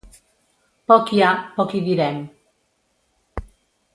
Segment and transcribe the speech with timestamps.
[0.91, 1.27] Poc hi ha,
[1.59, 2.17] poc hi direm.